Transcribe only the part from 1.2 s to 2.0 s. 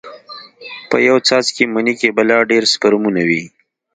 څاڅکي مني